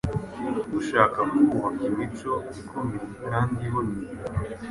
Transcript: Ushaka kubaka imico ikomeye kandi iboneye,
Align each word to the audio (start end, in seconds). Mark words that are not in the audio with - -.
Ushaka 0.79 1.19
kubaka 1.49 1.81
imico 1.89 2.31
ikomeye 2.61 3.07
kandi 3.27 3.55
iboneye, 3.67 4.09